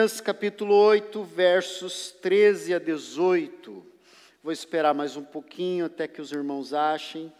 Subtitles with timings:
[0.00, 3.84] Neemias capítulo 8, versos 13 a 18.
[4.42, 7.30] Vou esperar mais um pouquinho até que os irmãos achem.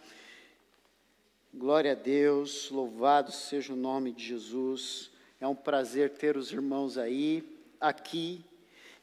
[1.51, 5.09] Glória a Deus, louvado seja o nome de Jesus.
[5.39, 7.43] É um prazer ter os irmãos aí,
[7.79, 8.45] aqui.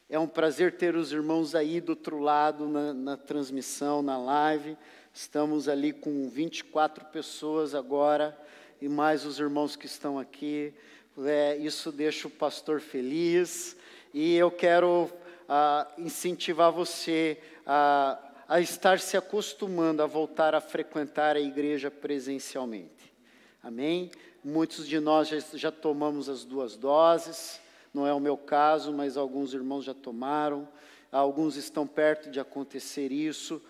[0.08, 4.76] É um prazer ter os irmãos aí do outro lado, na, na transmissão, na live.
[5.12, 8.38] Estamos ali com 24 pessoas agora,
[8.80, 10.72] e mais os irmãos que estão aqui.
[11.26, 13.76] É, isso deixa o pastor feliz
[14.14, 15.10] e eu quero
[15.48, 23.12] ah, incentivar você a, a estar se acostumando a voltar a frequentar a igreja presencialmente.
[23.60, 24.12] Amém?
[24.44, 27.60] Muitos de nós já, já tomamos as duas doses,
[27.92, 30.68] não é o meu caso, mas alguns irmãos já tomaram,
[31.10, 33.60] alguns estão perto de acontecer isso.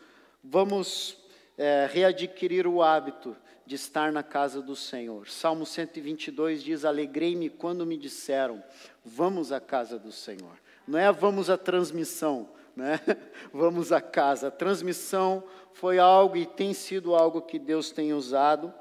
[0.45, 1.17] Vamos
[1.57, 3.35] é, readquirir o hábito
[3.69, 5.29] de estar na casa do Senhor.
[5.29, 8.65] Salmo 122 diz: Alegrei-me quando me disseram,
[9.05, 10.59] vamos à casa do Senhor.
[10.87, 12.99] Não é vamos à transmissão, né?
[13.53, 14.49] vamos à casa.
[14.49, 15.45] A transmissão
[15.75, 18.73] foi algo e tem sido algo que Deus tem usado,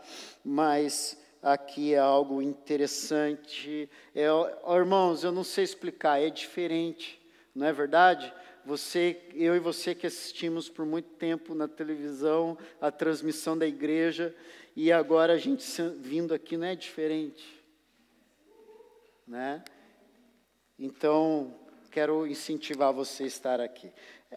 [0.44, 3.89] mas aqui é algo interessante.
[4.16, 4.27] É,
[4.73, 7.22] irmãos, eu não sei explicar, é diferente,
[7.53, 8.33] não é verdade?
[8.66, 14.33] Você, eu e você que assistimos por muito tempo na televisão a transmissão da igreja
[14.78, 15.66] e agora a gente
[16.00, 17.59] vindo aqui não é diferente,
[19.28, 19.64] né?
[20.78, 21.52] Então
[21.89, 23.92] quero incentivar você a estar aqui.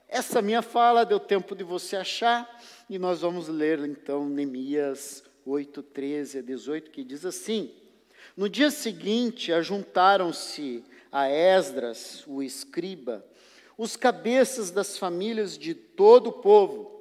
[0.09, 2.49] Essa minha fala deu tempo de você achar
[2.89, 7.75] e nós vamos ler então Neemias 8, 13 a 18 que diz assim:
[8.35, 10.83] No dia seguinte ajuntaram-se
[11.13, 13.23] a Esdras, o escriba
[13.77, 17.00] os cabeças das famílias de todo o povo,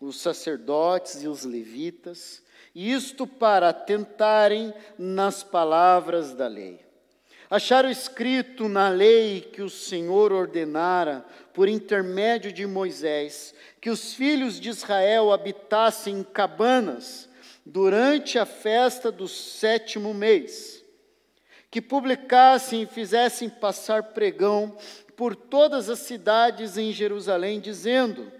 [0.00, 2.42] os sacerdotes e os levitas,
[2.74, 6.84] isto para tentarem nas palavras da lei.
[7.50, 14.60] Acharam escrito na lei que o Senhor ordenara, por intermédio de Moisés, que os filhos
[14.60, 17.28] de Israel habitassem em cabanas
[17.66, 20.84] durante a festa do sétimo mês,
[21.70, 24.76] que publicassem e fizessem passar pregão
[25.16, 28.30] por todas as cidades em Jerusalém, dizendo: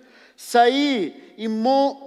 [0.42, 1.46] Saí, e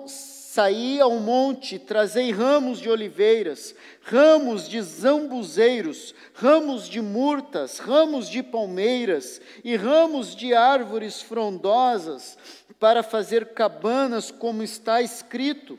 [0.08, 8.42] saí ao monte, trazei ramos de oliveiras, ramos de zambuzeiros, ramos de murtas, ramos de
[8.42, 12.36] palmeiras e ramos de árvores frondosas,
[12.80, 15.78] para fazer cabanas, como está escrito.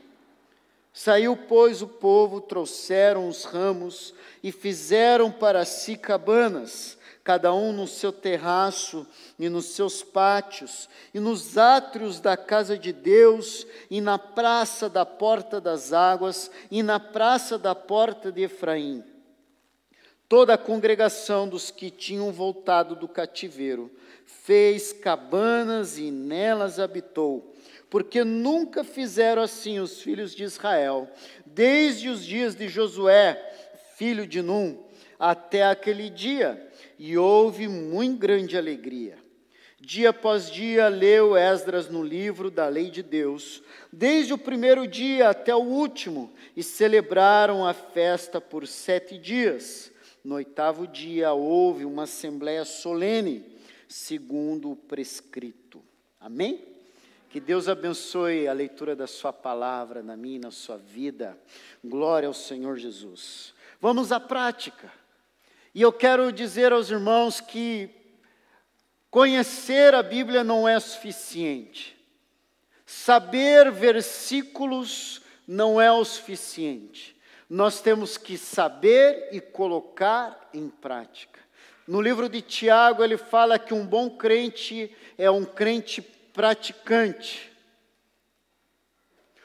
[0.93, 7.87] Saiu, pois, o povo, trouxeram os ramos e fizeram para si cabanas cada um no
[7.87, 9.05] seu terraço
[9.39, 15.03] e nos seus pátios, e nos átrios da casa de Deus, e na praça da
[15.03, 19.03] porta das águas, e na praça da porta de Efraim.
[20.29, 23.91] Toda a congregação dos que tinham voltado do cativeiro
[24.23, 27.55] fez cabanas e nelas habitou,
[27.89, 31.09] porque nunca fizeram assim os filhos de Israel,
[31.43, 33.33] desde os dias de Josué,
[33.97, 34.84] filho de Num,
[35.19, 39.17] até aquele dia e houve muito grande alegria.
[39.79, 43.61] Dia após dia leu Esdras no livro da lei de Deus,
[43.93, 49.91] desde o primeiro dia até o último, e celebraram a festa por sete dias.
[50.23, 53.45] No oitavo dia houve uma assembléia solene,
[53.87, 55.83] segundo o prescrito.
[56.19, 56.65] Amém?
[57.29, 61.37] Que Deus abençoe a leitura da Sua palavra na minha e na sua vida.
[61.83, 63.53] Glória ao Senhor Jesus.
[63.79, 64.91] Vamos à prática.
[65.75, 67.89] E eu quero dizer aos irmãos que
[69.11, 71.97] conhecer a Bíblia não é suficiente.
[72.85, 77.13] Saber versículos não é o suficiente.
[77.49, 81.41] Nós temos que saber e colocar em prática.
[81.85, 87.51] No livro de Tiago, ele fala que um bom crente é um crente praticante.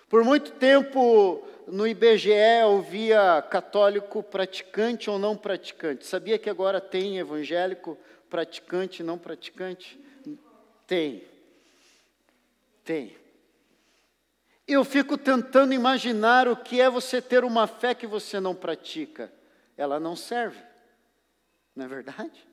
[0.09, 6.07] Por muito tempo, no IBGE eu via católico praticante ou não praticante.
[6.07, 9.99] Sabia que agora tem evangélico praticante e não praticante?
[10.87, 11.25] Tem.
[12.85, 13.17] Tem.
[14.67, 19.33] Eu fico tentando imaginar o que é você ter uma fé que você não pratica.
[19.77, 20.63] Ela não serve.
[21.75, 22.50] Não é verdade?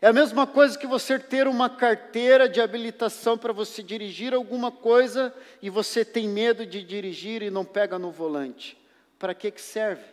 [0.00, 4.70] É a mesma coisa que você ter uma carteira de habilitação para você dirigir alguma
[4.70, 8.78] coisa e você tem medo de dirigir e não pega no volante.
[9.18, 10.04] Para que, que serve?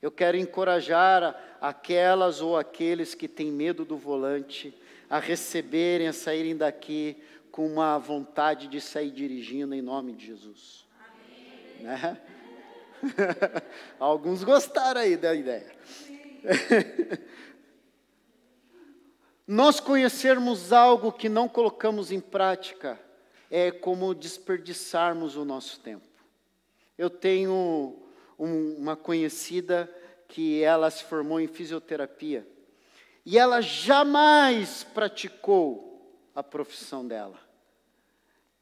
[0.00, 4.72] Eu quero encorajar aquelas ou aqueles que têm medo do volante
[5.10, 7.20] a receberem, a saírem daqui
[7.50, 10.86] com uma vontade de sair dirigindo em nome de Jesus.
[11.80, 12.16] Né?
[13.98, 15.72] Alguns gostaram aí da ideia.
[19.46, 23.00] Nós conhecermos algo que não colocamos em prática
[23.50, 26.06] é como desperdiçarmos o nosso tempo.
[26.96, 27.96] Eu tenho
[28.38, 29.92] um, uma conhecida
[30.28, 32.46] que ela se formou em fisioterapia
[33.26, 35.90] e ela jamais praticou
[36.34, 37.38] a profissão dela.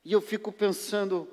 [0.05, 1.29] E eu fico pensando,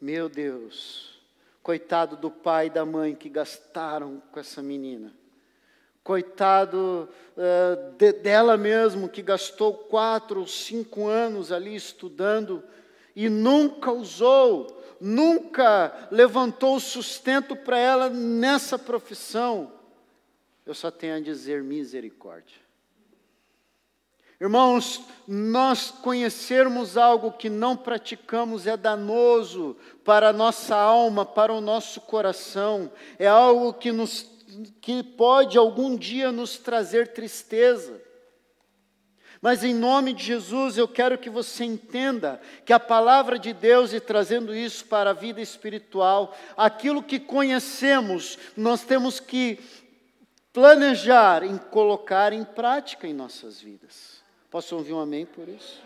[0.00, 1.18] meu Deus,
[1.62, 5.14] coitado do pai e da mãe que gastaram com essa menina.
[6.08, 7.06] Coitado
[7.36, 12.64] uh, de, dela mesmo, que gastou quatro ou cinco anos ali estudando
[13.14, 19.70] e nunca usou, nunca levantou sustento para ela nessa profissão.
[20.64, 22.56] Eu só tenho a dizer misericórdia.
[24.40, 31.60] Irmãos, nós conhecermos algo que não praticamos é danoso para a nossa alma, para o
[31.60, 34.30] nosso coração, é algo que, nos,
[34.80, 38.00] que pode algum dia nos trazer tristeza.
[39.40, 43.92] Mas em nome de Jesus, eu quero que você entenda que a palavra de Deus,
[43.92, 49.60] e trazendo isso para a vida espiritual, aquilo que conhecemos, nós temos que
[50.52, 54.20] planejar em colocar em prática em nossas vidas.
[54.50, 55.80] Posso ouvir um amém por isso?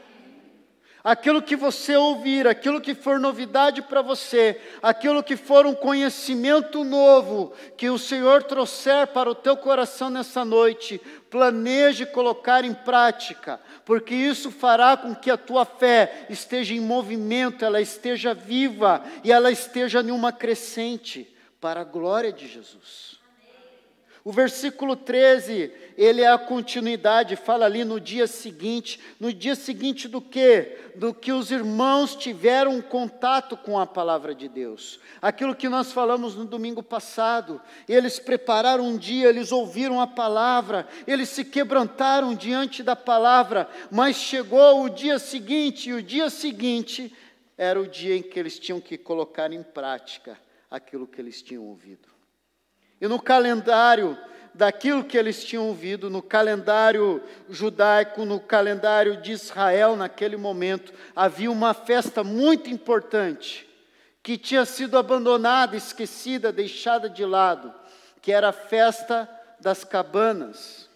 [1.05, 6.85] Aquilo que você ouvir, aquilo que for novidade para você, aquilo que for um conhecimento
[6.85, 13.59] novo que o Senhor trouxer para o teu coração nessa noite, planeje colocar em prática,
[13.85, 19.33] porque isso fará com que a tua fé esteja em movimento, ela esteja viva e
[19.33, 23.22] ela esteja em uma crescente para a glória de Jesus.
[24.25, 29.01] O versículo 13, ele é a continuidade, fala ali no dia seguinte.
[29.19, 30.77] No dia seguinte do que?
[30.95, 35.01] Do que os irmãos tiveram contato com a palavra de Deus.
[35.21, 37.61] Aquilo que nós falamos no domingo passado.
[37.89, 44.15] Eles prepararam um dia, eles ouviram a palavra, eles se quebrantaram diante da palavra, mas
[44.15, 47.13] chegou o dia seguinte, e o dia seguinte
[47.59, 50.39] era o dia em que eles tinham que colocar em prática
[50.71, 52.12] aquilo que eles tinham ouvido.
[53.03, 54.17] E no calendário
[54.55, 57.21] daquilo que eles tinham ouvido, no calendário
[57.51, 63.69] judaico, no calendário de Israel, naquele momento, havia uma festa muito importante,
[64.23, 67.75] que tinha sido abandonada, esquecida, deixada de lado,
[68.21, 69.29] que era a festa
[69.59, 70.89] das cabanas.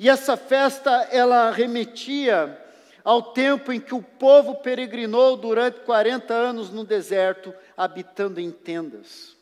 [0.00, 2.60] E essa festa, ela remetia
[3.04, 9.35] ao tempo em que o povo peregrinou durante 40 anos no deserto, habitando em tendas.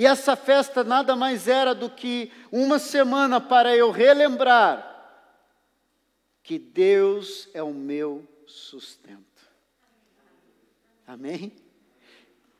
[0.00, 4.86] E essa festa nada mais era do que uma semana para eu relembrar
[6.42, 9.20] que Deus é o meu sustento.
[11.06, 11.52] Amém?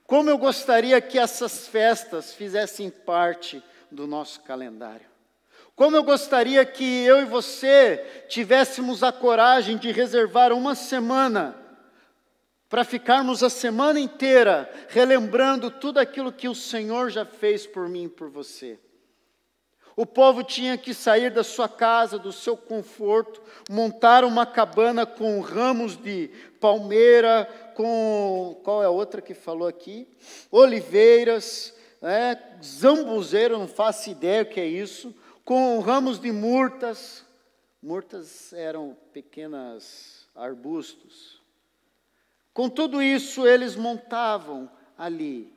[0.07, 5.09] Como eu gostaria que essas festas fizessem parte do nosso calendário.
[5.75, 11.57] Como eu gostaria que eu e você tivéssemos a coragem de reservar uma semana
[12.71, 18.05] para ficarmos a semana inteira relembrando tudo aquilo que o Senhor já fez por mim
[18.05, 18.79] e por você.
[19.97, 25.41] O povo tinha que sair da sua casa, do seu conforto, montar uma cabana com
[25.41, 28.59] ramos de palmeira, com.
[28.63, 30.07] Qual é a outra que falou aqui?
[30.49, 35.13] Oliveiras, né, zambuzeiro, não faço ideia o que é isso,
[35.45, 37.27] com ramos de murtas.
[37.83, 41.40] Murtas eram pequenos arbustos.
[42.61, 45.51] Com tudo isso, eles montavam ali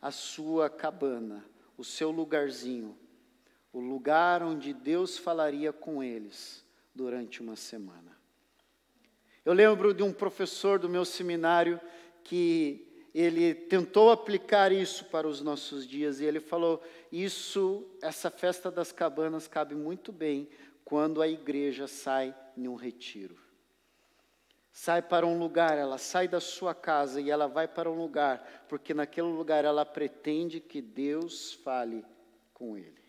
[0.00, 1.44] a sua cabana,
[1.76, 2.96] o seu lugarzinho,
[3.74, 8.16] o lugar onde Deus falaria com eles durante uma semana.
[9.44, 11.78] Eu lembro de um professor do meu seminário
[12.24, 16.82] que ele tentou aplicar isso para os nossos dias e ele falou:
[17.12, 20.48] "Isso, essa festa das cabanas cabe muito bem
[20.86, 23.45] quando a igreja sai em um retiro
[24.78, 28.66] sai para um lugar, ela sai da sua casa e ela vai para um lugar,
[28.68, 32.04] porque naquele lugar ela pretende que Deus fale
[32.52, 33.02] com ele.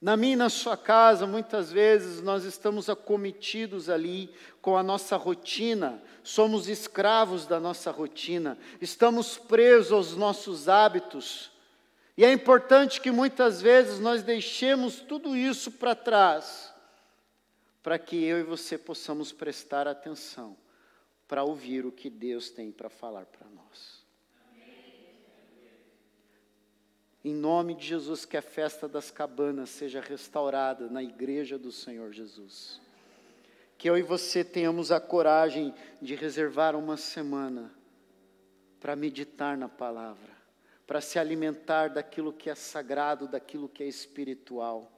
[0.00, 5.18] Na minha e na sua casa, muitas vezes nós estamos acometidos ali com a nossa
[5.18, 11.52] rotina, somos escravos da nossa rotina, estamos presos aos nossos hábitos.
[12.16, 16.73] E é importante que muitas vezes nós deixemos tudo isso para trás
[17.84, 20.56] para que eu e você possamos prestar atenção
[21.28, 24.02] para ouvir o que Deus tem para falar para nós.
[27.22, 32.10] Em nome de Jesus, que a festa das cabanas seja restaurada na igreja do Senhor
[32.10, 32.80] Jesus.
[33.76, 37.70] Que eu e você tenhamos a coragem de reservar uma semana
[38.80, 40.32] para meditar na palavra,
[40.86, 44.90] para se alimentar daquilo que é sagrado, daquilo que é espiritual.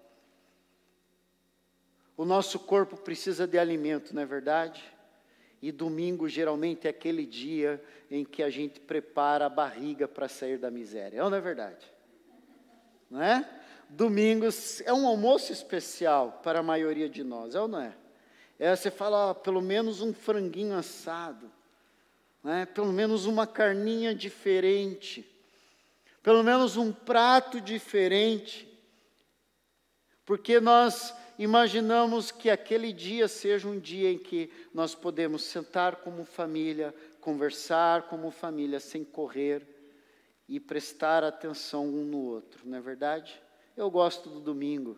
[2.17, 4.83] O nosso corpo precisa de alimento, não é verdade?
[5.61, 10.59] E domingo geralmente é aquele dia em que a gente prepara a barriga para sair
[10.59, 11.19] da miséria.
[11.19, 11.85] É ou não é verdade?
[13.11, 13.49] Não é?
[13.89, 17.95] Domingos é um almoço especial para a maioria de nós, é ou não é?
[18.59, 21.51] É, você fala, pelo menos um franguinho assado,
[22.43, 22.65] né?
[22.65, 25.25] pelo menos uma carninha diferente,
[26.23, 28.67] pelo menos um prato diferente,
[30.25, 36.25] porque nós imaginamos que aquele dia seja um dia em que nós podemos sentar como
[36.25, 39.66] família, conversar como família, sem correr
[40.49, 43.40] e prestar atenção um no outro, não é verdade?
[43.76, 44.97] Eu gosto do domingo,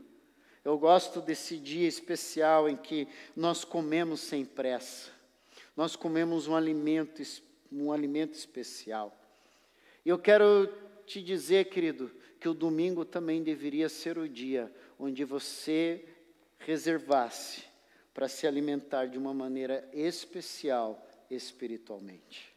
[0.64, 5.10] eu gosto desse dia especial em que nós comemos sem pressa,
[5.76, 7.22] nós comemos um alimento,
[7.72, 9.18] um alimento especial.
[10.04, 10.72] E eu quero
[11.06, 16.04] te dizer, querido, que o domingo também deveria ser o dia onde você
[16.58, 17.64] reservasse
[18.12, 22.54] para se alimentar de uma maneira especial espiritualmente.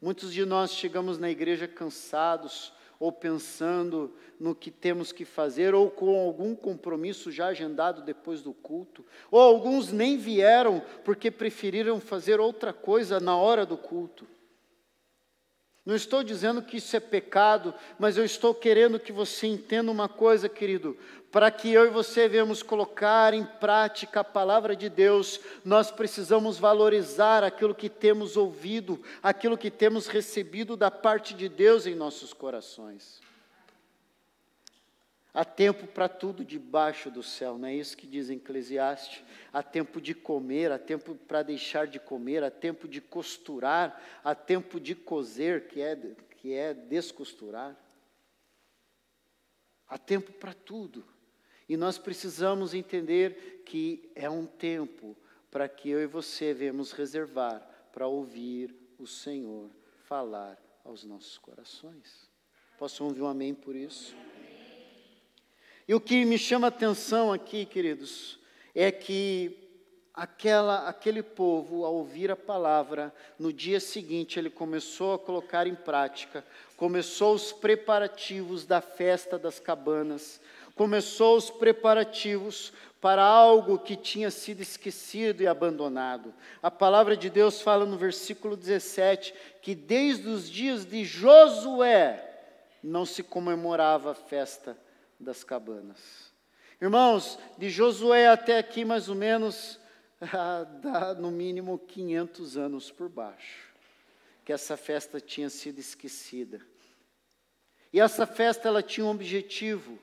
[0.00, 5.90] Muitos de nós chegamos na igreja cansados, ou pensando no que temos que fazer, ou
[5.90, 12.38] com algum compromisso já agendado depois do culto, ou alguns nem vieram porque preferiram fazer
[12.38, 14.26] outra coisa na hora do culto.
[15.84, 20.08] Não estou dizendo que isso é pecado, mas eu estou querendo que você entenda uma
[20.08, 20.96] coisa, querido.
[21.32, 26.58] Para que eu e você venhamos colocar em prática a palavra de Deus, nós precisamos
[26.58, 32.32] valorizar aquilo que temos ouvido, aquilo que temos recebido da parte de Deus em nossos
[32.32, 33.20] corações.
[35.32, 39.22] Há tempo para tudo debaixo do céu, não é isso que diz Eclesiastes?
[39.52, 44.34] Há tempo de comer, há tempo para deixar de comer, há tempo de costurar, há
[44.34, 45.96] tempo de coser, que é,
[46.36, 47.76] que é descosturar.
[49.86, 51.04] Há tempo para tudo.
[51.68, 55.16] E nós precisamos entender que é um tempo
[55.48, 57.60] para que eu e você venhamos reservar
[57.92, 59.70] para ouvir o Senhor
[60.02, 62.28] falar aos nossos corações.
[62.76, 64.16] Posso ouvir um amém por isso?
[65.90, 68.38] E o que me chama a atenção aqui, queridos,
[68.76, 69.58] é que
[70.14, 75.74] aquela, aquele povo, ao ouvir a palavra, no dia seguinte ele começou a colocar em
[75.74, 76.44] prática,
[76.76, 80.40] começou os preparativos da festa das cabanas,
[80.76, 86.32] começou os preparativos para algo que tinha sido esquecido e abandonado.
[86.62, 92.28] A palavra de Deus fala no versículo 17 que desde os dias de Josué
[92.80, 94.78] não se comemorava a festa
[95.20, 96.32] das cabanas.
[96.80, 99.78] Irmãos, de Josué até aqui, mais ou menos,
[100.82, 103.68] dá no mínimo 500 anos por baixo,
[104.44, 106.60] que essa festa tinha sido esquecida.
[107.92, 109.98] E essa festa ela tinha um objetivo: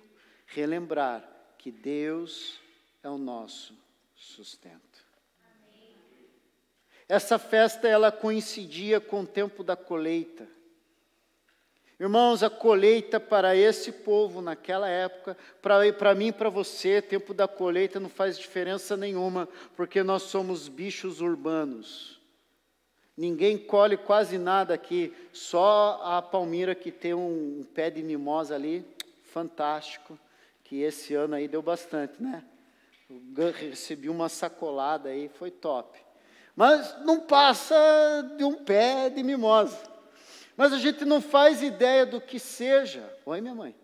[0.45, 2.59] relembrar que Deus
[3.01, 3.73] é o nosso
[4.15, 5.05] sustento.
[7.09, 10.56] Essa festa ela coincidia com o tempo da colheita.
[11.99, 17.47] Irmãos, a colheita para esse povo naquela época, para mim e para você, tempo da
[17.47, 22.21] colheita não faz diferença nenhuma, porque nós somos bichos urbanos.
[23.17, 28.53] Ninguém colhe quase nada aqui, só a Palmira que tem um, um pé de mimosa
[28.53, 28.85] ali,
[29.23, 30.19] fantástico,
[30.63, 32.43] que esse ano aí deu bastante, né?
[33.55, 35.97] Recebi uma sacolada aí, foi top.
[36.55, 37.75] Mas não passa
[38.37, 39.96] de um pé de mimosa.
[40.57, 43.07] Mas a gente não faz ideia do que seja.
[43.27, 43.75] Oi, minha mãe.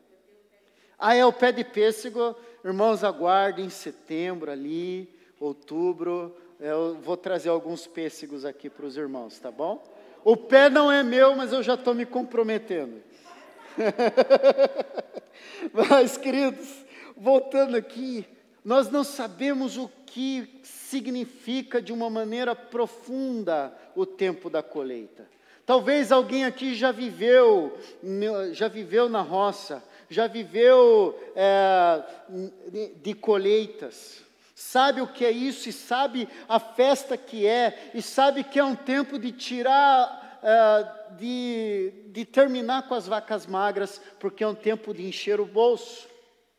[0.98, 2.36] Ah, é o pé de pêssego.
[2.66, 5.08] Irmãos, aguardem setembro ali,
[5.40, 6.36] outubro.
[6.60, 9.84] Eu vou trazer alguns pêssegos aqui para os irmãos, tá bom?
[10.24, 13.04] O pé não é meu, mas eu já estou me comprometendo.
[15.72, 18.26] mas, queridos, voltando aqui,
[18.66, 25.28] nós não sabemos o que significa de uma maneira profunda o tempo da colheita.
[25.66, 27.78] Talvez alguém aqui já viveu,
[28.52, 32.04] já viveu na roça, já viveu é,
[33.02, 34.22] de colheitas,
[34.54, 38.64] sabe o que é isso e sabe a festa que é, e sabe que é
[38.64, 44.56] um tempo de tirar, é, de, de terminar com as vacas magras, porque é um
[44.56, 46.10] tempo de encher o bolso,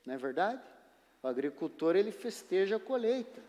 [0.07, 0.61] não é verdade?
[1.23, 3.43] O agricultor ele festeja a colheita.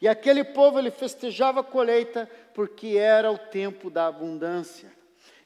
[0.00, 4.90] E aquele povo ele festejava a colheita porque era o tempo da abundância.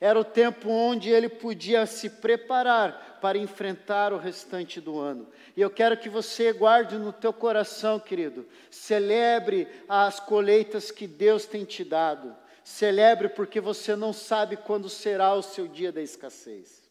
[0.01, 5.27] Era o tempo onde ele podia se preparar para enfrentar o restante do ano.
[5.57, 11.47] E eu quero que você guarde no teu coração, querido, celebre as colheitas que Deus
[11.47, 12.33] tem te dado.
[12.63, 16.89] Celebre porque você não sabe quando será o seu dia da escassez.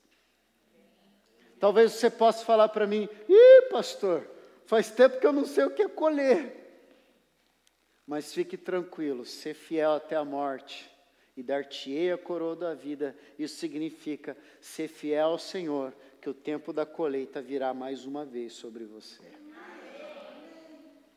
[1.62, 4.30] Talvez você possa falar para mim: ih, pastor,
[4.66, 6.60] faz tempo que eu não sei o que é colher.
[8.10, 10.90] Mas fique tranquilo, ser fiel até a morte
[11.38, 16.74] e dar-te-ei a coroa da vida, isso significa ser fiel ao Senhor, que o tempo
[16.74, 19.32] da colheita virá mais uma vez sobre você.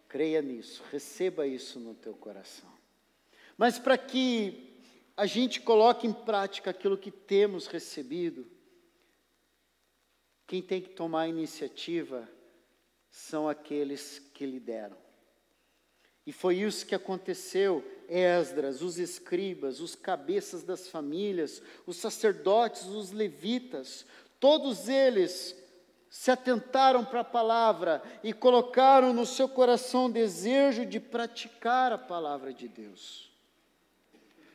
[0.06, 2.70] Creia nisso, receba isso no teu coração.
[3.56, 4.76] Mas para que
[5.16, 8.46] a gente coloque em prática aquilo que temos recebido,
[10.46, 12.28] quem tem que tomar a iniciativa
[13.08, 15.00] são aqueles que lideram.
[16.26, 17.84] E foi isso que aconteceu.
[18.08, 24.04] Esdras, os escribas, os cabeças das famílias, os sacerdotes, os levitas,
[24.38, 25.56] todos eles
[26.10, 31.96] se atentaram para a palavra e colocaram no seu coração o desejo de praticar a
[31.96, 33.31] palavra de Deus.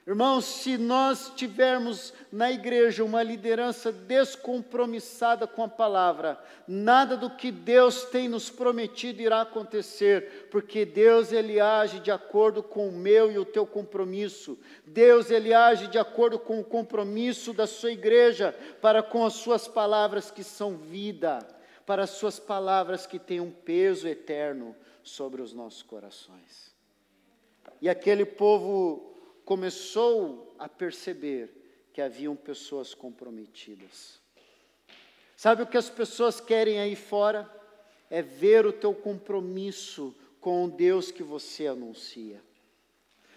[0.07, 7.51] Irmãos, se nós tivermos na igreja uma liderança descompromissada com a palavra, nada do que
[7.51, 13.29] Deus tem nos prometido irá acontecer, porque Deus ele age de acordo com o meu
[13.29, 14.57] e o teu compromisso.
[14.85, 19.67] Deus ele age de acordo com o compromisso da sua igreja para com as suas
[19.67, 21.45] palavras que são vida,
[21.85, 24.73] para as suas palavras que têm um peso eterno
[25.03, 26.73] sobre os nossos corações.
[27.81, 29.16] E aquele povo
[29.47, 34.19] começou a perceber que haviam pessoas comprometidas.
[35.37, 37.49] Sabe o que as pessoas querem aí fora?
[38.09, 42.41] É ver o teu compromisso com o Deus que você anuncia.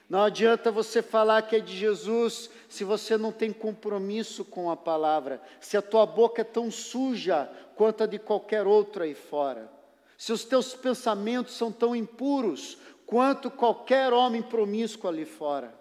[0.08, 4.76] Não adianta você falar que é de Jesus se você não tem compromisso com a
[4.76, 9.70] palavra, se a tua boca é tão suja quanto a de qualquer outro aí fora,
[10.18, 15.78] se os teus pensamentos são tão impuros quanto qualquer homem promíscuo ali fora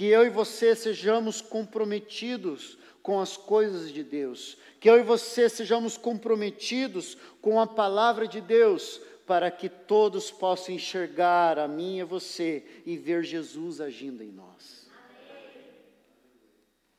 [0.00, 5.46] que eu e você sejamos comprometidos com as coisas de Deus, que eu e você
[5.46, 12.00] sejamos comprometidos com a palavra de Deus, para que todos possam enxergar a mim e
[12.00, 14.88] a você e ver Jesus agindo em nós.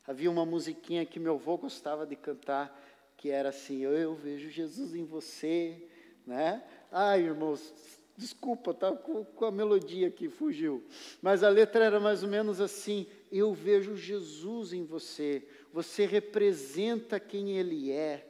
[0.06, 2.72] Havia uma musiquinha que meu avô gostava de cantar,
[3.16, 5.88] que era assim: Eu vejo Jesus em você,
[6.24, 6.62] né?
[6.88, 7.74] Ai, irmãos,
[8.16, 10.84] Desculpa, tá com, com, a melodia que fugiu.
[11.20, 15.42] Mas a letra era mais ou menos assim: Eu vejo Jesus em você.
[15.72, 18.26] Você representa quem Ele é.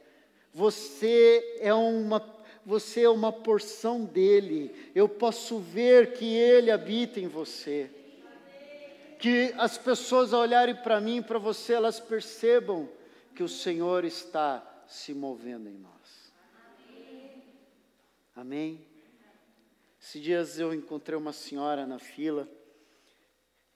[0.53, 2.23] Você é uma,
[2.65, 4.73] você é uma porção dele.
[4.95, 7.89] Eu posso ver que Ele habita em você.
[9.19, 12.89] Que as pessoas ao olharem para mim, para você, elas percebam
[13.35, 16.33] que o Senhor está se movendo em nós.
[18.35, 18.92] Amém?
[20.03, 22.45] Esses dias eu encontrei uma senhora na fila,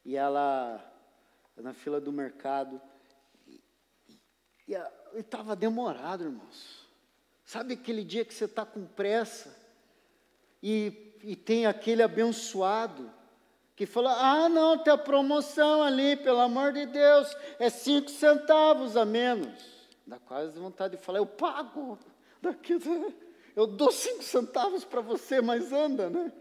[0.03, 0.77] e ela,
[1.55, 2.81] na fila do mercado,
[4.67, 4.75] e
[5.15, 6.85] estava demorado, irmãos.
[7.45, 9.57] Sabe aquele dia que você está com pressa,
[10.61, 13.09] e, e tem aquele abençoado,
[13.73, 18.97] que falou: Ah, não, tem a promoção ali, pelo amor de Deus, é cinco centavos
[18.97, 19.87] a menos.
[20.05, 21.97] Dá quase vontade de falar: Eu pago.
[22.41, 22.77] Daqui,
[23.57, 26.31] eu dou cinco centavos para você, mas anda, né?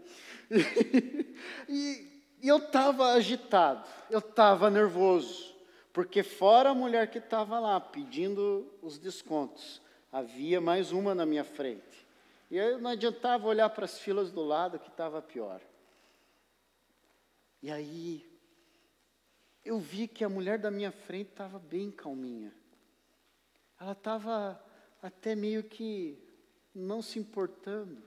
[0.51, 1.35] E,
[1.67, 5.55] e, eu estava agitado, eu estava nervoso,
[5.91, 11.43] porque fora a mulher que estava lá pedindo os descontos, havia mais uma na minha
[11.43, 12.05] frente.
[12.51, 15.59] E aí não adiantava olhar para as filas do lado que estava pior.
[17.63, 18.23] E aí
[19.65, 22.53] eu vi que a mulher da minha frente estava bem calminha.
[23.81, 24.63] Ela estava
[25.01, 26.26] até meio que
[26.77, 28.01] não se importando.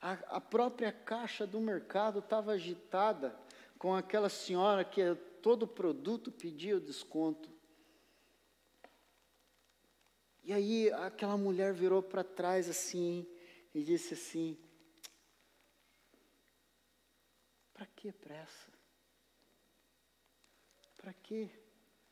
[0.00, 3.38] A, a própria caixa do mercado estava agitada
[3.78, 7.50] com aquela senhora que todo produto pedia o desconto.
[10.42, 13.26] E aí aquela mulher virou para trás assim
[13.74, 14.58] e disse assim:
[17.72, 18.70] Para que pressa?
[20.96, 21.50] Para que?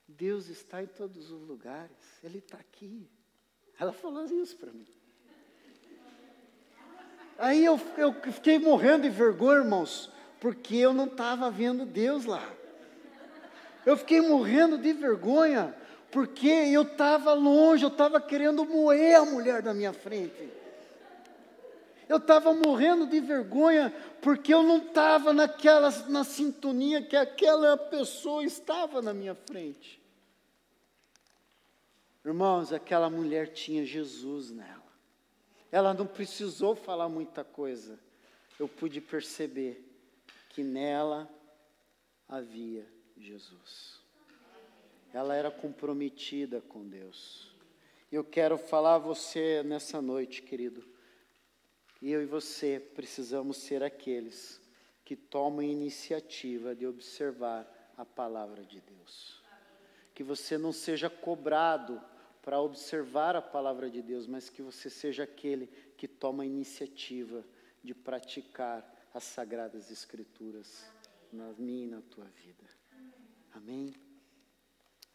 [0.09, 3.11] Deus está em todos os lugares, Ele está aqui.
[3.79, 4.98] Ela falou isso para mim.
[7.39, 12.43] Aí eu, eu fiquei morrendo de vergonha, irmãos, porque eu não estava vendo Deus lá.
[13.87, 15.75] Eu fiquei morrendo de vergonha,
[16.11, 20.53] porque eu estava longe, eu estava querendo moer a mulher da minha frente.
[22.09, 28.43] Eu estava morrendo de vergonha, porque eu não estava naquela, na sintonia que aquela pessoa
[28.43, 30.03] estava na minha frente.
[32.25, 34.78] Irmãos, aquela mulher tinha Jesus nela.
[35.71, 37.99] Ela não precisou falar muita coisa.
[38.59, 39.85] Eu pude perceber
[40.51, 41.29] que nela
[42.29, 44.01] havia Jesus.
[45.13, 47.55] Ela era comprometida com Deus.
[48.11, 50.85] Eu quero falar a você nessa noite, querido.
[52.03, 54.61] Eu e você precisamos ser aqueles
[55.05, 59.43] que tomam iniciativa de observar a palavra de Deus.
[60.15, 62.01] Que você não seja cobrado
[62.43, 67.45] para observar a palavra de Deus, mas que você seja aquele que toma a iniciativa
[67.83, 70.85] de praticar as sagradas escrituras
[71.33, 72.65] na minha e na tua vida.
[73.53, 73.95] Amém?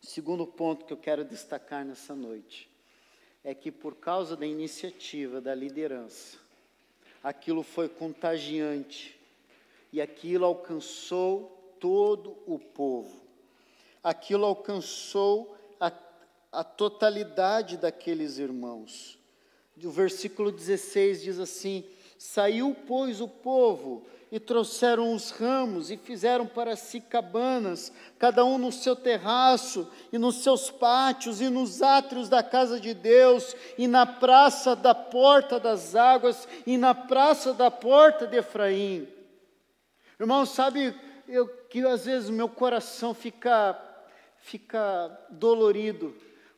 [0.01, 2.69] Segundo ponto que eu quero destacar nessa noite
[3.43, 6.37] é que por causa da iniciativa da liderança,
[7.23, 9.19] aquilo foi contagiante
[9.91, 13.21] e aquilo alcançou todo o povo.
[14.03, 15.57] Aquilo alcançou
[16.53, 19.19] a, totalidade daqueles irmãos.
[19.83, 21.83] O versículo 16 diz assim:
[22.17, 28.57] Saiu, pois, o povo e trouxeram os ramos e fizeram para si cabanas, cada um
[28.57, 33.87] no seu terraço e nos seus pátios e nos átrios da casa de Deus e
[33.87, 39.07] na praça da porta das águas e na praça da porta de Efraim.
[40.19, 40.95] Irmão, sabe
[41.27, 43.79] eu, que às vezes meu coração fica
[44.39, 46.13] fica dolorido,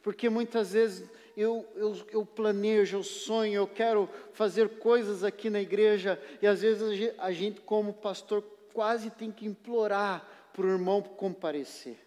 [0.05, 5.59] porque muitas vezes eu, eu, eu planejo, eu sonho, eu quero fazer coisas aqui na
[5.59, 11.01] igreja, e às vezes a gente, como pastor, quase tem que implorar para o irmão
[11.01, 11.97] comparecer.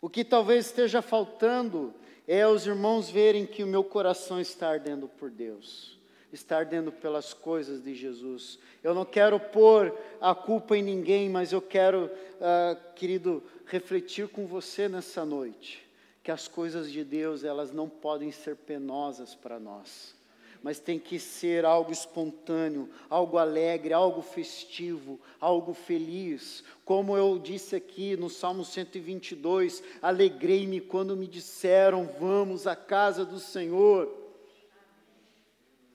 [0.00, 1.92] O que talvez esteja faltando
[2.28, 5.98] é os irmãos verem que o meu coração está ardendo por Deus,
[6.32, 8.60] está ardendo pelas coisas de Jesus.
[8.80, 14.46] Eu não quero pôr a culpa em ninguém, mas eu quero, uh, querido, refletir com
[14.46, 15.82] você nessa noite
[16.22, 20.14] que as coisas de Deus, elas não podem ser penosas para nós,
[20.62, 26.62] mas tem que ser algo espontâneo, algo alegre, algo festivo, algo feliz.
[26.84, 33.40] Como eu disse aqui no Salmo 122, alegrei-me quando me disseram: "Vamos à casa do
[33.40, 34.06] Senhor".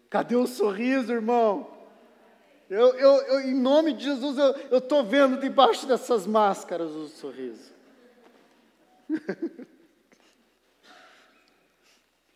[0.09, 1.76] Cadê o sorriso, irmão?
[2.69, 4.37] Eu, eu, eu em nome de Jesus,
[4.69, 7.71] eu estou vendo debaixo dessas máscaras o sorriso.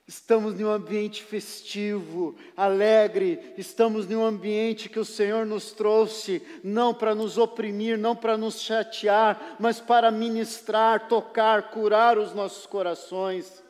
[0.08, 6.46] Estamos em um ambiente festivo, alegre, estamos em um ambiente que o Senhor nos trouxe,
[6.62, 12.66] não para nos oprimir, não para nos chatear, mas para ministrar, tocar, curar os nossos
[12.66, 13.64] corações.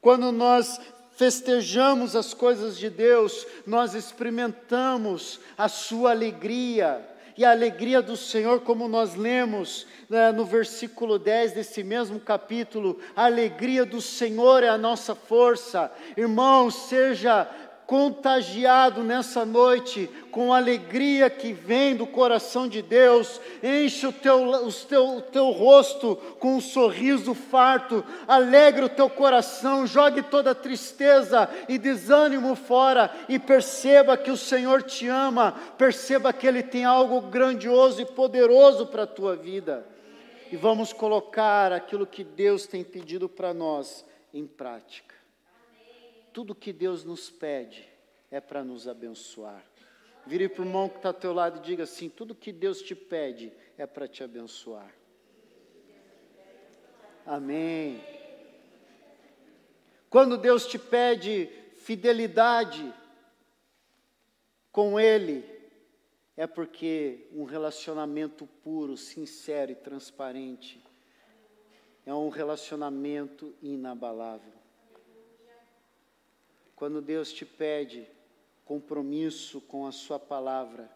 [0.00, 0.80] Quando nós
[1.16, 7.04] festejamos as coisas de Deus, nós experimentamos a Sua alegria
[7.36, 13.00] e a alegria do Senhor, como nós lemos né, no versículo 10 desse mesmo capítulo,
[13.16, 15.90] a alegria do Senhor é a nossa força.
[16.16, 17.48] Irmão, seja
[17.86, 24.50] contagiado nessa noite com a alegria que vem do coração de Deus, enche o teu,
[24.50, 30.54] o teu, o teu rosto com um sorriso farto, alegre o teu coração, jogue toda
[30.54, 36.84] tristeza e desânimo fora e perceba que o Senhor te ama, perceba que Ele tem
[36.84, 39.86] algo grandioso e poderoso para a tua vida.
[40.50, 45.13] E vamos colocar aquilo que Deus tem pedido para nós em prática
[46.34, 47.88] tudo que Deus nos pede
[48.28, 49.64] é para nos abençoar.
[50.26, 52.82] Vire para o irmão que está ao teu lado e diga assim: tudo que Deus
[52.82, 54.92] te pede é para te abençoar.
[57.24, 58.02] Amém.
[60.10, 62.92] Quando Deus te pede fidelidade
[64.72, 65.44] com Ele,
[66.36, 70.84] é porque um relacionamento puro, sincero e transparente
[72.04, 74.63] é um relacionamento inabalável.
[76.76, 78.06] Quando Deus te pede
[78.64, 80.90] compromisso com a Sua palavra,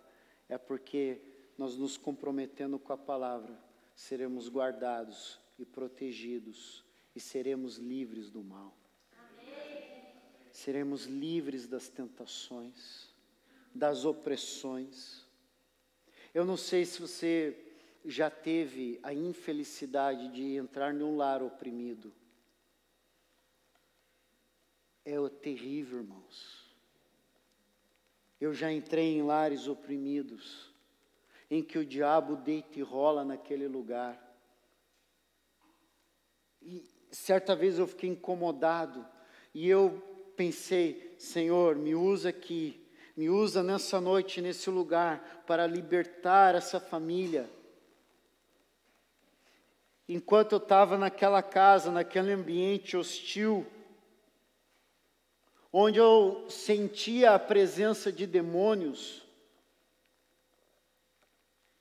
[0.49, 1.21] é porque
[1.57, 3.59] nós nos comprometendo com a palavra,
[3.95, 8.77] seremos guardados e protegidos e seremos livres do mal.
[9.13, 10.15] Amém.
[10.53, 13.09] Seremos livres das tentações,
[13.75, 15.27] das opressões.
[16.33, 17.57] Eu não sei se você
[18.05, 22.13] já teve a infelicidade de entrar num lar oprimido
[25.11, 26.69] é terrível, irmãos.
[28.41, 30.71] Eu já entrei em lares oprimidos,
[31.51, 34.23] em que o diabo deita e rola naquele lugar.
[36.61, 39.05] E certa vez eu fiquei incomodado,
[39.55, 40.03] e eu
[40.37, 47.51] pensei, Senhor, me usa aqui, me usa nessa noite, nesse lugar, para libertar essa família.
[50.07, 53.67] Enquanto eu estava naquela casa, naquele ambiente hostil,
[55.73, 59.27] onde eu sentia a presença de demônios,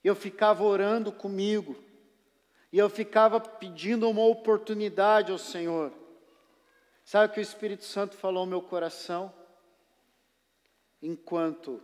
[0.04, 1.76] eu ficava orando comigo,
[2.71, 5.93] E eu ficava pedindo uma oportunidade ao Senhor.
[7.04, 9.34] Sabe o que o Espírito Santo falou ao meu coração?
[11.02, 11.82] Enquanto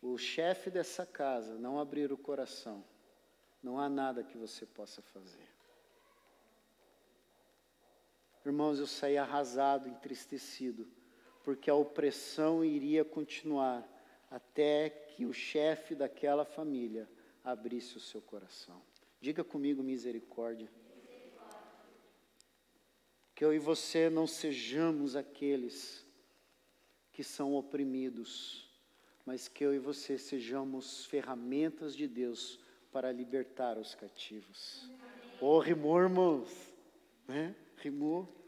[0.00, 2.84] o chefe dessa casa não abrir o coração,
[3.62, 5.48] não há nada que você possa fazer.
[8.44, 10.88] Irmãos, eu saí arrasado, entristecido,
[11.44, 13.86] porque a opressão iria continuar
[14.30, 17.08] até que o chefe daquela família
[17.44, 18.80] abrisse o seu coração.
[19.20, 20.68] Diga comigo misericórdia.
[23.34, 26.06] Que eu e você não sejamos aqueles
[27.12, 28.68] que são oprimidos,
[29.26, 32.58] mas que eu e você sejamos ferramentas de Deus
[32.90, 34.88] para libertar os cativos.
[35.40, 36.50] Oh, rimou, irmãos.
[37.26, 37.54] Né?
[37.76, 38.41] Rimou.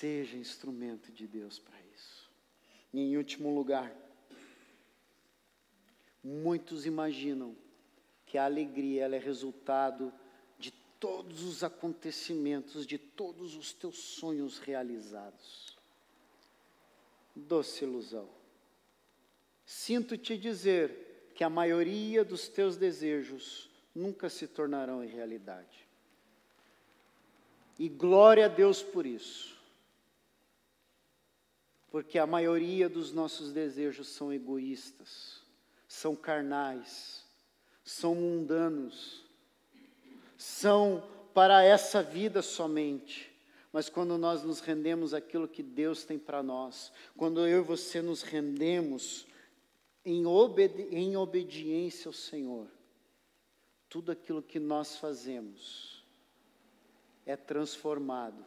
[0.00, 2.30] Seja instrumento de Deus para isso.
[2.90, 3.94] E em último lugar,
[6.24, 7.54] muitos imaginam
[8.24, 10.10] que a alegria é resultado
[10.58, 15.76] de todos os acontecimentos, de todos os teus sonhos realizados.
[17.36, 18.26] Doce ilusão.
[19.66, 25.86] Sinto te dizer que a maioria dos teus desejos nunca se tornarão em realidade.
[27.78, 29.59] E glória a Deus por isso.
[31.90, 35.42] Porque a maioria dos nossos desejos são egoístas,
[35.88, 37.24] são carnais,
[37.84, 39.24] são mundanos,
[40.36, 41.02] são
[41.34, 43.30] para essa vida somente.
[43.72, 48.02] Mas quando nós nos rendemos àquilo que Deus tem para nós, quando eu e você
[48.02, 49.26] nos rendemos
[50.04, 52.68] em, obedi em obediência ao Senhor,
[53.88, 56.04] tudo aquilo que nós fazemos
[57.26, 58.44] é transformado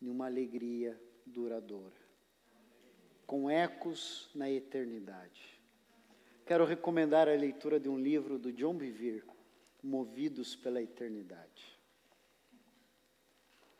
[0.00, 1.99] em uma alegria duradoura,
[3.30, 5.56] com ecos na eternidade.
[6.44, 9.22] Quero recomendar a leitura de um livro do John Bevere,
[9.80, 11.78] Movidos pela Eternidade.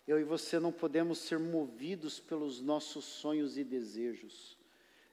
[0.06, 4.56] Eu e você não podemos ser movidos pelos nossos sonhos e desejos.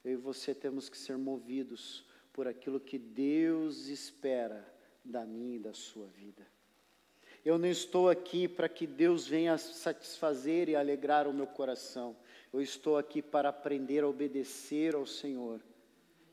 [0.05, 4.71] Eu e você temos que ser movidos por aquilo que Deus espera
[5.03, 6.45] da minha e da sua vida.
[7.43, 12.15] Eu não estou aqui para que Deus venha satisfazer e alegrar o meu coração.
[12.51, 15.61] Eu estou aqui para aprender a obedecer ao Senhor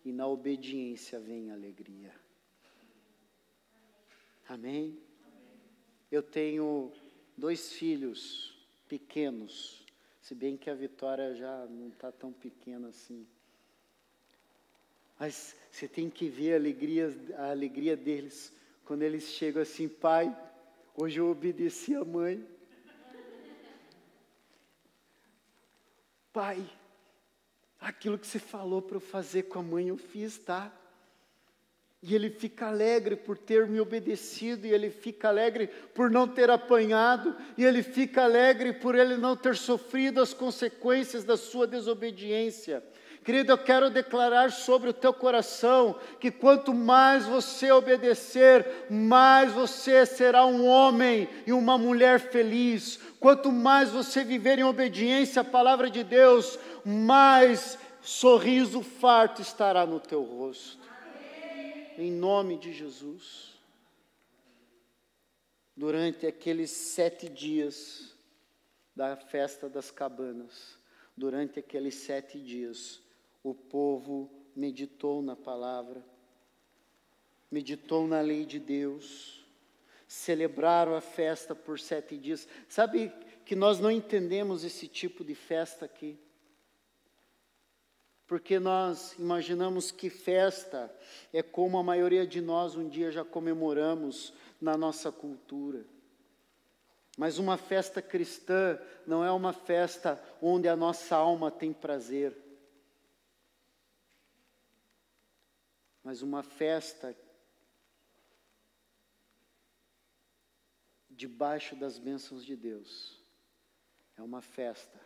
[0.05, 2.13] e na obediência vem alegria.
[4.49, 4.99] Amém?
[6.11, 6.93] Eu tenho
[7.37, 8.57] dois filhos
[8.89, 9.85] pequenos,
[10.21, 13.27] se bem que a Vitória já não está tão pequena assim.
[15.19, 18.53] Mas você tem que ver a alegria, a alegria deles
[18.85, 20.35] quando eles chegam assim, pai,
[20.95, 22.47] hoje eu obedeci a mãe.
[26.35, 26.69] Pai,
[27.81, 30.69] aquilo que você falou para eu fazer com a mãe, eu fiz, tá?
[32.03, 36.51] E ele fica alegre por ter me obedecido, e ele fica alegre por não ter
[36.51, 42.83] apanhado, e ele fica alegre por ele não ter sofrido as consequências da sua desobediência.
[43.25, 50.05] Querido, eu quero declarar sobre o teu coração que quanto mais você obedecer, mais você
[50.05, 52.99] será um homem e uma mulher feliz.
[53.19, 59.99] Quanto mais você viver em obediência à palavra de Deus, mais sorriso farto estará no
[59.99, 60.87] teu rosto.
[61.97, 63.55] Em nome de Jesus.
[65.75, 68.15] Durante aqueles sete dias
[68.95, 70.79] da festa das cabanas,
[71.17, 73.03] durante aqueles sete dias,
[73.45, 76.03] o povo meditou na palavra,
[77.51, 79.45] meditou na lei de Deus,
[80.09, 82.49] celebraram a festa por sete dias.
[82.69, 83.13] Sabe
[83.45, 86.19] que nós não entendemos esse tipo de festa aqui?
[88.27, 90.91] Porque nós imaginamos que festa
[91.31, 95.85] é como a maioria de nós um dia já comemoramos na nossa cultura.
[97.19, 102.44] Mas uma festa cristã não é uma festa onde a nossa alma tem prazer.
[106.05, 107.17] Mas uma festa
[111.09, 113.19] debaixo das bênçãos de Deus.
[114.17, 115.01] É uma festa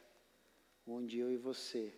[0.85, 1.97] onde eu e você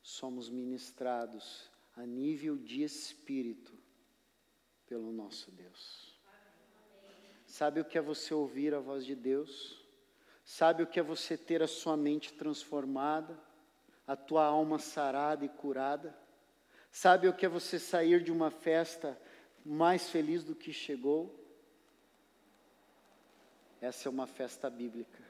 [0.00, 3.76] somos ministrados a nível de espírito
[4.86, 6.16] pelo nosso Deus.
[7.46, 9.84] Sabe o que é você ouvir a voz de Deus?
[10.44, 13.38] Sabe o que é você ter a sua mente transformada,
[14.06, 16.16] a tua alma sarada e curada?
[17.00, 19.16] Sabe o que é você sair de uma festa
[19.64, 21.32] mais feliz do que chegou?
[23.80, 25.22] Essa é uma festa bíblica.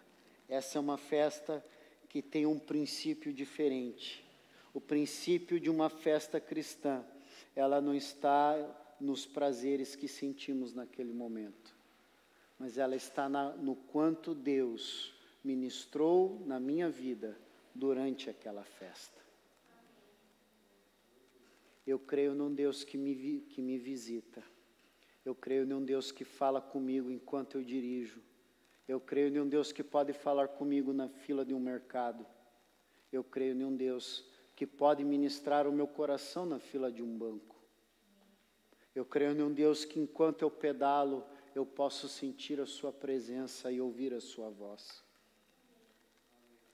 [0.48, 1.62] Essa é uma festa
[2.08, 4.26] que tem um princípio diferente.
[4.72, 7.04] O princípio de uma festa cristã,
[7.54, 8.56] ela não está
[8.98, 11.76] nos prazeres que sentimos naquele momento,
[12.58, 17.38] mas ela está na, no quanto Deus ministrou na minha vida
[17.74, 19.27] durante aquela festa.
[21.88, 24.44] Eu creio num Deus que me, que me visita.
[25.24, 28.20] Eu creio num Deus que fala comigo enquanto eu dirijo.
[28.86, 32.26] Eu creio em um Deus que pode falar comigo na fila de um mercado.
[33.10, 34.22] Eu creio em um Deus
[34.54, 37.56] que pode ministrar o meu coração na fila de um banco.
[38.94, 41.24] Eu creio em um Deus que enquanto eu pedalo,
[41.54, 45.02] eu posso sentir a Sua presença e ouvir a Sua voz.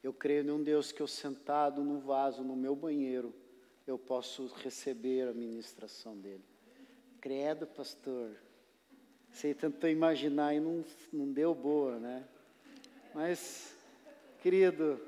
[0.03, 3.33] Eu creio em um Deus que eu sentado no vaso, no meu banheiro,
[3.87, 6.45] eu posso receber a ministração dele.
[7.21, 8.37] Credo, pastor.
[9.31, 12.27] Você tentou imaginar e não, não deu boa, né?
[13.15, 13.77] Mas,
[14.41, 15.01] querido,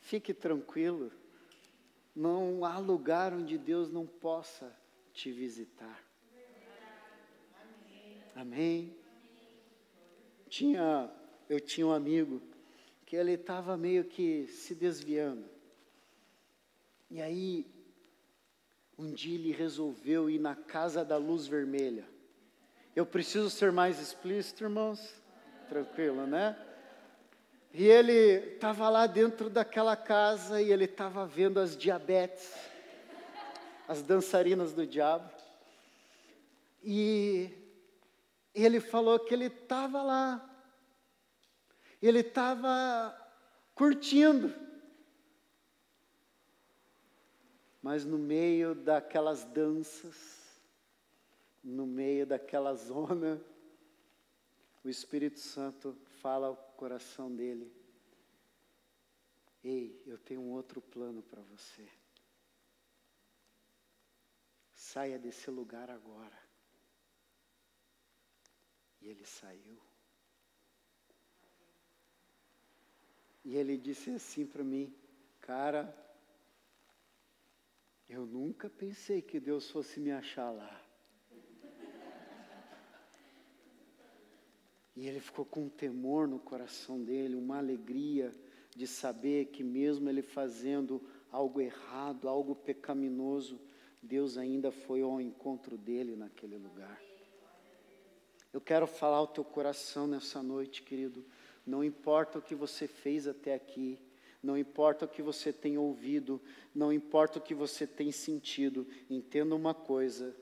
[0.00, 1.12] fique tranquilo.
[2.14, 4.74] Não há lugar onde Deus não possa
[5.12, 6.02] te visitar.
[8.34, 8.96] Amém?
[10.48, 11.10] Tinha,
[11.48, 12.40] eu tinha um amigo
[13.04, 15.61] que ele estava meio que se desviando.
[17.14, 17.70] E aí,
[18.96, 22.08] um dia ele resolveu ir na casa da luz vermelha.
[22.96, 25.22] Eu preciso ser mais explícito, irmãos?
[25.68, 26.56] Tranquilo, né?
[27.70, 32.50] E ele estava lá dentro daquela casa e ele estava vendo as diabetes,
[33.86, 35.30] as dançarinas do diabo.
[36.82, 37.50] E
[38.54, 40.50] ele falou que ele estava lá,
[42.00, 43.14] ele estava
[43.74, 44.71] curtindo.
[47.82, 50.16] Mas no meio daquelas danças,
[51.62, 53.44] no meio daquela zona,
[54.84, 57.74] o Espírito Santo fala ao coração dele:
[59.64, 61.88] Ei, eu tenho um outro plano para você.
[64.72, 66.38] Saia desse lugar agora.
[69.00, 69.80] E ele saiu.
[73.44, 74.94] E ele disse assim para mim:
[75.40, 75.92] Cara,
[78.12, 80.80] eu nunca pensei que Deus fosse me achar lá.
[84.94, 88.30] E ele ficou com um temor no coração dele, uma alegria
[88.76, 93.58] de saber que, mesmo ele fazendo algo errado, algo pecaminoso,
[94.02, 97.00] Deus ainda foi ao encontro dele naquele lugar.
[98.52, 101.24] Eu quero falar ao teu coração nessa noite, querido.
[101.64, 103.98] Não importa o que você fez até aqui,
[104.42, 106.40] não importa o que você tem ouvido,
[106.74, 110.36] não importa o que você tem sentido, entenda uma coisa: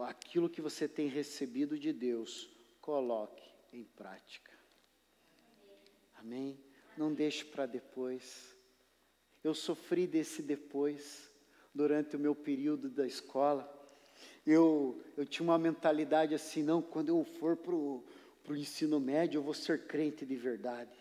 [0.00, 4.52] aquilo que você tem recebido de Deus, coloque em prática.
[6.16, 6.58] Amém?
[6.96, 8.56] Não deixe para depois.
[9.42, 11.30] Eu sofri desse depois,
[11.72, 13.70] durante o meu período da escola.
[14.46, 18.02] Eu, eu tinha uma mentalidade assim, não, quando eu for para o
[18.56, 20.96] ensino médio, eu vou ser crente de verdade.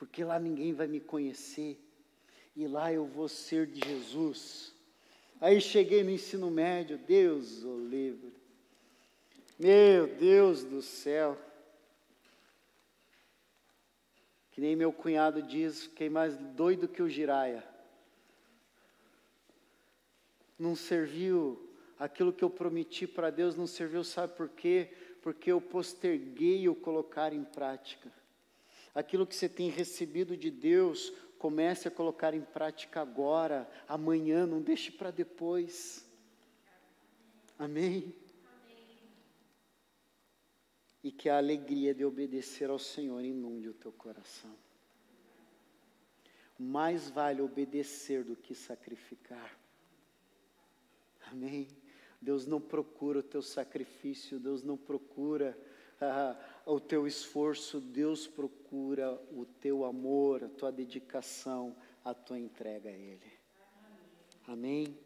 [0.00, 1.78] Porque lá ninguém vai me conhecer.
[2.56, 4.74] E lá eu vou ser de Jesus.
[5.38, 8.32] Aí cheguei no ensino médio, Deus o livre.
[9.58, 11.38] Meu Deus do céu.
[14.52, 17.62] Que nem meu cunhado diz, fiquei mais doido que o giraia.
[20.58, 24.94] Não serviu aquilo que eu prometi para Deus, não serviu, sabe por quê?
[25.20, 28.10] Porque eu posterguei o colocar em prática.
[28.94, 34.60] Aquilo que você tem recebido de Deus, comece a colocar em prática agora, amanhã, não
[34.60, 36.06] deixe para depois.
[37.58, 38.14] Amém?
[41.02, 44.54] e que a alegria de obedecer ao Senhor inunde o teu coração.
[46.58, 49.58] Mais vale obedecer do que sacrificar.
[51.30, 51.68] Amém?
[52.20, 55.58] Deus não procura o teu sacrifício, Deus não procura
[56.66, 62.92] o teu esforço, Deus procura o teu amor, a tua dedicação, a tua entrega a
[62.92, 63.32] Ele.
[64.46, 64.98] Amém?